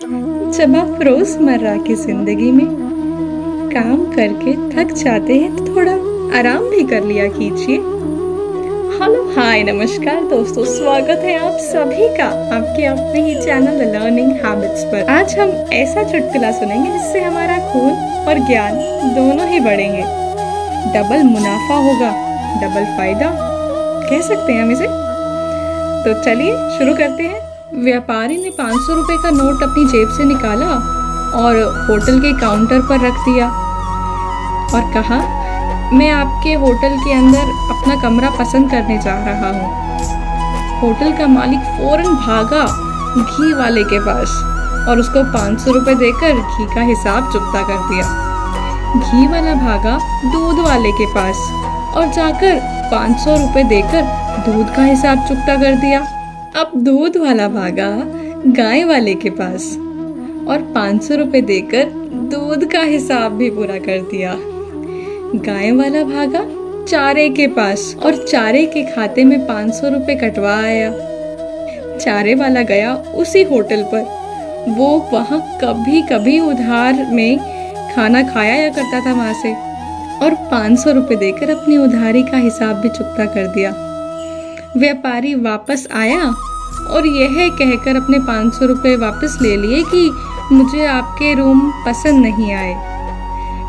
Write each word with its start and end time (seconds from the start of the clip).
जब 0.00 0.74
आप 0.76 1.02
रोज़मर्रा 1.02 1.76
की 1.76 1.94
ज़िंदगी 1.94 2.50
में 2.52 2.66
काम 3.70 4.04
करके 4.12 4.52
थक 4.70 4.92
जाते 4.92 5.34
हैं 5.34 5.56
तो 5.56 5.64
थोड़ा 5.66 5.92
आराम 6.38 6.62
भी 6.70 6.84
कर 6.84 7.04
लिया 7.04 7.26
कीजिए। 7.28 7.76
हेलो, 8.96 9.22
हाय, 9.30 9.62
नमस्कार 9.62 10.22
दोस्तों, 10.24 10.64
स्वागत 10.66 11.24
है 11.24 11.36
आप 11.38 11.58
सभी 11.62 12.08
का 12.16 12.28
आपके 12.56 12.84
अपने 12.84 13.24
ही 13.24 13.34
चैनल 13.42 13.82
लर्निंग 13.92 14.32
हैबिट्स 14.44 14.84
पर। 14.84 15.10
आज 15.10 15.38
हम 15.38 15.50
ऐसा 15.74 16.02
चुटकुला 16.02 16.52
सुनेंगे 16.52 16.90
जिससे 16.90 17.20
हमारा 17.20 17.58
खून 17.72 17.92
और 18.28 18.46
ज्ञान 18.46 18.78
दोनों 19.14 19.48
ही 19.48 19.60
बढ़ेंगे। 19.60 20.02
डबल 20.94 21.22
मुनाफा 21.24 21.76
होगा, 21.88 22.10
डबल 22.62 22.96
फ़ायदा, 22.96 23.30
कह 24.10 24.20
सकते 24.20 24.52
हैं 24.52 24.62
हम 24.62 24.72
इसे? 24.72 24.88
तो 26.04 26.22
चलिए 26.24 26.56
शुरू 26.78 26.94
करते 26.94 27.22
हैं। 27.22 27.49
व्यापारी 27.72 28.36
ने 28.36 28.50
पाँच 28.50 28.80
सौ 28.82 28.94
रुपये 28.94 29.16
का 29.22 29.30
नोट 29.30 29.62
अपनी 29.62 29.84
जेब 29.88 30.08
से 30.12 30.24
निकाला 30.24 30.68
और 31.40 31.56
होटल 31.88 32.18
के 32.20 32.32
काउंटर 32.40 32.80
पर 32.88 33.00
रख 33.00 33.18
दिया 33.24 33.46
और 34.70 34.90
कहा, 34.94 35.18
मैं 35.92 36.10
आपके 36.10 36.54
होटल 36.54 36.96
के 37.04 37.12
अंदर 37.12 37.52
अपना 37.70 38.00
कमरा 38.02 38.30
पसंद 38.38 38.70
करने 38.70 38.98
जा 38.98 39.14
रहा 39.26 39.50
हूँ। 39.50 40.80
होटल 40.80 41.16
का 41.18 41.26
मालिक 41.28 41.60
फ़ौरन 41.78 42.14
भागा 42.16 42.64
घी 43.16 43.52
वाले 43.52 43.84
के 43.84 44.00
पास 44.00 44.36
और 44.88 44.98
उसको 44.98 45.24
पाँच 45.32 45.60
सौ 45.60 45.72
रुपये 45.72 45.94
देकर 45.94 46.34
घी 46.34 46.74
का 46.74 46.82
हिसाब 46.82 47.32
चुकता 47.32 47.62
कर 47.68 47.88
दिया। 47.88 48.04
घी 48.98 49.26
वाला 49.32 49.54
भागा 49.64 49.98
दूध 50.30 50.64
वाले 50.66 50.92
के 50.92 51.12
पास 51.14 51.50
और 51.96 52.12
जाकर 52.14 52.60
पाँच 52.90 53.20
सौ 53.24 53.36
रुपये 53.38 53.64
देकर 53.64 54.16
दूध 54.46 54.76
का 54.76 54.82
हिसाब 54.84 55.28
चुकता 55.28 55.56
कर 55.56 55.80
दिया। 55.80 56.06
अब 56.56 56.70
दूध 56.76 57.16
वाला 57.16 57.46
भागा 57.48 57.88
गाय 58.46 58.82
वाले 58.84 59.14
के 59.14 59.30
पास 59.30 59.64
और 60.48 60.62
पाँच 60.74 61.02
सौ 61.02 61.14
रुपये 61.14 61.40
देकर 61.40 61.90
दूध 62.30 62.64
का 62.72 62.80
हिसाब 62.80 63.32
भी 63.32 63.50
पूरा 63.50 63.78
कर 63.78 64.00
दिया। 64.00 64.34
गाय 65.44 65.70
वाला 65.72 66.02
भागा 66.04 66.40
चारे 66.84 67.28
के 67.30 67.46
पास 67.46 67.94
और 68.04 68.16
चारे 68.26 68.64
के 68.66 68.82
खाते 68.84 69.24
में 69.24 69.46
पाँच 69.46 69.74
सौ 69.74 69.88
रुपये 69.88 70.16
कटवा 70.16 70.54
आया। 70.56 70.90
चारे 71.98 72.34
वाला 72.34 72.62
गया 72.62 72.94
उसी 72.94 73.42
होटल 73.42 73.82
पर। 73.94 74.74
वो 74.78 74.88
वहाँ 75.12 75.40
कभी 75.62 76.02
कभी 76.02 76.38
उधार 76.40 77.06
में 77.12 77.38
खाना 77.94 78.22
खाया 78.22 78.54
या 78.54 78.68
करता 78.68 79.06
था 79.06 79.12
वहाँ 79.12 79.34
से 79.42 79.52
और 80.24 80.34
पाँच 80.50 80.78
सौ 80.78 80.92
रुपये 80.92 81.16
देकर 81.16 81.50
अपनी 81.50 81.76
उधारी 81.76 82.22
का 82.22 82.38
हिसाब 82.38 82.76
भी 82.76 82.88
चुकता 82.88 83.24
कर 83.24 83.46
दिया। 83.46 83.72
व्यापारी 84.76 85.34
वापस 85.34 85.88
आया 85.94 86.24
और 86.90 87.06
यह 87.06 87.48
कहकर 87.48 87.96
अपने 87.96 88.18
पाँच 88.18 88.54
सौ 88.54 88.66
रुपये 88.66 88.96
वापस 88.96 89.38
ले 89.42 89.56
लिए 89.56 89.82
कि 89.82 90.10
मुझे 90.52 90.86
आपके 90.86 91.34
रूम 91.34 91.70
पसंद 91.70 92.26
नहीं 92.26 92.52
आए। 92.52 92.74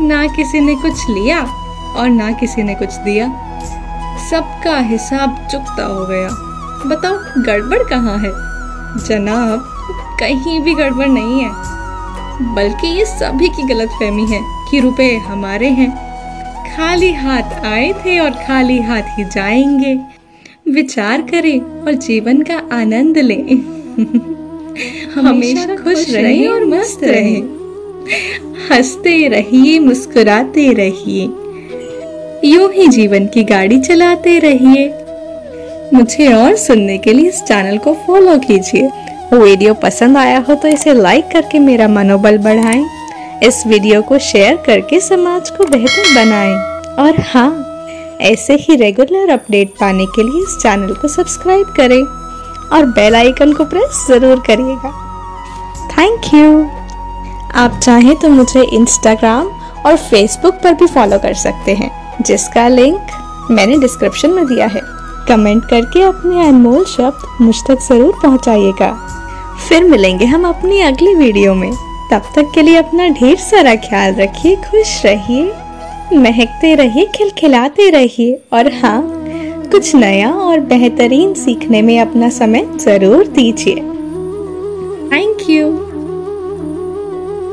ना 0.00 0.26
किसी 0.26 0.60
ने 0.60 0.74
कुछ 0.74 1.10
लिया 1.10 1.40
और 1.96 2.08
ना 2.08 2.32
किसी 2.32 2.62
ने 2.62 2.74
कुछ 2.74 2.94
दिया। 2.94 3.26
सबका 4.30 4.78
हिसाब 4.78 5.48
चुकता 5.50 5.84
हो 5.84 6.06
गया। 6.06 6.28
बताओ, 6.86 7.18
गड़बड़ 7.42 7.82
कहाँ 7.82 8.18
है? 8.18 8.30
जनाब, 9.08 9.64
कहीं 10.20 10.60
भी 10.60 10.74
गड़बड़ 10.74 11.06
नहीं 11.06 11.40
है। 11.40 11.50
बल्कि 12.54 12.86
ये 12.86 13.04
सभी 13.04 13.48
की 13.48 13.62
गलत 13.62 13.88
फहमी 13.88 14.26
है 14.26 14.40
कि 14.70 14.80
रुपए 14.80 15.16
हमारे 15.28 15.68
हैं। 15.68 16.14
खाली 16.76 17.12
हाथ 17.12 17.64
आए 17.64 17.92
थे 17.92 18.18
और 18.18 18.30
खाली 18.30 18.82
हाथ 18.82 19.02
ही 19.02 19.24
जाएँगे। 19.24 20.23
विचार 20.66 21.22
करें 21.22 21.60
और 21.60 21.92
जीवन 21.92 22.42
का 22.42 22.56
आनंद 22.72 23.18
लें। 23.18 23.56
हमेशा 25.14 25.76
खुश 25.76 26.10
रहें 26.10 26.48
और 26.48 26.64
मस्त 26.64 27.04
रहें। 27.04 27.42
हँसते 28.70 29.28
रहिए 29.28 29.78
मुस्कुराते 29.78 30.72
रहिए। 30.72 31.24
यूँ 32.44 32.72
ही 32.72 32.88
जीवन 32.88 33.26
की 33.26 33.44
गाड़ी 33.44 33.80
चलाते 33.80 34.38
रहिए। 34.38 34.86
मुझे 35.94 36.32
और 36.32 36.56
सुनने 36.56 36.98
के 36.98 37.12
लिए 37.12 37.28
इस 37.28 37.42
चैनल 37.42 37.78
को 37.78 37.94
फॉलो 38.06 38.38
कीजिए। 38.38 38.90
वीडियो 39.34 39.74
पसंद 39.74 40.16
आया 40.16 40.38
हो 40.38 40.54
तो 40.54 40.68
इसे 40.68 40.94
लाइक 40.94 41.24
करके 41.24 41.58
मेरा 41.58 41.88
मनोबल 41.88 42.38
बढ़ाएँ। 42.38 42.84
इस 43.42 43.62
वीडियो 43.66 44.02
को 44.02 44.18
शेयर 44.18 44.56
करके 44.56 45.00
समाज 45.00 45.50
को 45.50 45.64
बेहतर 45.64 46.14
बनाएँ। 46.14 46.54
और 46.98 47.20
हाँ 47.20 47.63
ऐसे 48.24 48.54
ही 48.60 48.76
रेगुलर 48.76 49.30
अपडेट 49.30 49.70
पाने 49.80 50.06
के 50.06 50.22
लिए 50.22 50.42
इस 50.42 50.56
चैनल 50.58 50.94
को 50.94 51.08
सब्सक्राइब 51.08 51.74
करें 51.76 52.02
और 52.72 52.86
बेल 52.92 53.14
आइकन 53.16 53.52
को 53.52 53.64
प्रेस 53.64 54.06
ज़रूर 54.08 54.42
करिएगा। 54.46 54.90
थैंक 55.90 56.34
यू 56.34 56.64
आप 57.54 57.78
चाहें 57.82 58.14
तो 58.16 58.28
मुझे 58.28 58.62
इंस्टाग्राम 58.74 59.46
और 59.86 59.96
फेसबुक 59.98 60.54
पर 60.54 60.74
भी 60.74 60.86
फॉलो 60.86 61.18
कर 61.18 61.34
सकते 61.36 61.74
हैं, 61.74 61.90
जिसका 62.22 62.66
लिंक 62.68 63.50
मैंने 63.50 63.78
डिस्क्रिप्शन 63.78 64.30
में 64.30 64.46
दिया 64.46 64.66
है। 64.66 64.80
कमेंट 65.28 65.64
करके 65.64 66.02
अपने 66.02 66.46
अनमोल 66.46 66.84
शब्द 66.86 67.42
मुझ 67.42 67.56
तक 67.68 67.80
ज़रूर 67.82 68.14
पहुंचाइएगा। 68.22 68.92
फिर 69.68 69.84
मिलेंगे 69.84 70.24
हम 70.26 70.46
अपनी 70.48 70.80
अगली 70.82 71.14
वीडियो 71.14 71.54
में। 71.54 71.72
तब 72.10 72.22
तक 72.36 72.50
के 72.54 72.62
लिए 72.62 72.76
अपना 72.76 73.08
ढेर 73.10 73.36
सारा 73.40 73.74
ख्याल 73.78 74.14
रखिए, 74.14 74.56
खुश 74.56 75.00
रहिए। 75.04 75.52
महकते 76.12 76.74
रहिए, 76.74 77.06
खिलखिलाते 77.14 77.88
रहिए। 77.90 78.40
और 78.52 78.72
हाँ 78.72 79.00
कुछ 79.70 79.94
नया 79.94 80.30
और 80.30 80.60
बेहतरीन 80.60 81.34
सीखने 81.34 81.82
में 81.82 81.98
अपना 82.00 82.28
समय 82.30 82.66
ज़रूर 82.80 83.26
दीजिए। 83.26 83.74
Thank 85.12 85.50
you 85.50 85.83